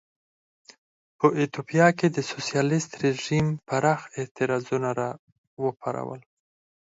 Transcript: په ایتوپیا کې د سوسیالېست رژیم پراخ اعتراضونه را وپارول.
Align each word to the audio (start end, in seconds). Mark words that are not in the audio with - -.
په 1.17 1.27
ایتوپیا 1.39 1.87
کې 1.97 2.07
د 2.11 2.17
سوسیالېست 2.31 2.91
رژیم 3.05 3.47
پراخ 3.67 4.01
اعتراضونه 4.17 4.89
را 4.99 5.09
وپارول. 5.63 6.21